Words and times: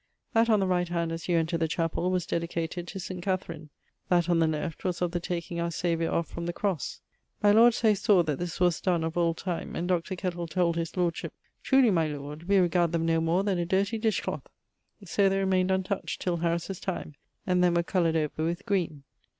That 0.33 0.49
on 0.49 0.59
the 0.59 0.65
right 0.65 0.89
hand 0.89 1.11
as 1.11 1.29
you 1.29 1.37
enter 1.37 1.59
the 1.59 1.67
chapell 1.67 2.09
was 2.09 2.25
dedicated 2.25 2.87
to 2.87 2.99
St. 2.99 3.21
Katharine, 3.21 3.69
that 4.09 4.29
on 4.31 4.39
the 4.39 4.47
left 4.47 4.83
was 4.83 4.99
of 4.99 5.11
the 5.11 5.19
taking 5.19 5.59
our 5.59 5.69
Saviour 5.69 6.11
off 6.11 6.27
from 6.27 6.47
the 6.47 6.53
crosse. 6.53 7.01
My 7.43 7.51
lord 7.51 7.75
Say 7.75 7.93
sawe 7.93 8.23
that 8.23 8.39
this 8.39 8.59
was 8.59 8.81
donne 8.81 9.03
of 9.03 9.15
old 9.15 9.37
time, 9.37 9.75
and 9.75 9.87
Dr. 9.87 10.15
Kettle 10.15 10.47
told 10.47 10.75
his 10.75 10.97
lordship 10.97 11.31
'Truly, 11.61 11.91
my 11.91 12.07
Lord, 12.07 12.47
we 12.49 12.57
regard 12.57 12.93
them 12.93 13.05
no 13.05 13.21
more 13.21 13.43
then 13.43 13.59
a 13.59 13.65
dirty 13.67 13.99
dish 13.99 14.21
clout'; 14.21 14.49
so 15.05 15.29
they 15.29 15.37
remained 15.37 15.69
untoucht, 15.69 16.17
till 16.17 16.37
Harris's 16.37 16.79
time, 16.79 17.13
and 17.45 17.63
then 17.63 17.75
were 17.75 17.83
coloured 17.83 18.15
over 18.15 18.43
with 18.43 18.65
green. 18.65 19.03